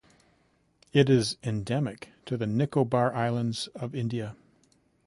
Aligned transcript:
It 0.93 1.11
is 1.11 1.37
endemic 1.43 2.09
to 2.25 2.35
the 2.35 2.47
Nicobar 2.47 3.13
Islands 3.13 3.67
of 3.75 3.93
India. 3.93 4.35